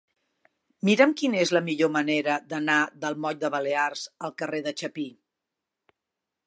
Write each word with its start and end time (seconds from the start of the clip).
Mira'm 0.87 1.11
quina 1.19 1.39
és 1.41 1.51
la 1.57 1.61
millor 1.67 1.91
manera 1.97 2.39
d'anar 2.53 2.79
del 3.05 3.19
moll 3.27 3.39
de 3.45 3.53
Balears 3.57 4.09
al 4.29 4.35
carrer 4.43 4.63
de 4.69 4.75
Chapí. 4.83 5.07